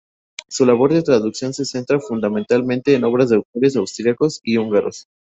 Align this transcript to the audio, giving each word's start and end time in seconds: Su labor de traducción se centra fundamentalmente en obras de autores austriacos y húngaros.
Su 0.49 0.65
labor 0.65 0.91
de 0.93 1.03
traducción 1.03 1.53
se 1.53 1.63
centra 1.63 1.99
fundamentalmente 1.99 2.95
en 2.95 3.03
obras 3.03 3.29
de 3.29 3.35
autores 3.35 3.75
austriacos 3.75 4.39
y 4.43 4.57
húngaros. 4.57 5.05